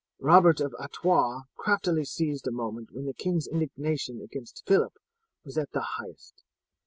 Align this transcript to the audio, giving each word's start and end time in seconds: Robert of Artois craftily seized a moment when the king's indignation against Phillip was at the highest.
Robert 0.17 0.59
of 0.59 0.73
Artois 0.79 1.41
craftily 1.55 2.05
seized 2.05 2.47
a 2.47 2.51
moment 2.51 2.91
when 2.91 3.05
the 3.05 3.13
king's 3.13 3.45
indignation 3.45 4.19
against 4.19 4.63
Phillip 4.65 4.97
was 5.45 5.59
at 5.59 5.73
the 5.73 5.85
highest. 5.99 6.43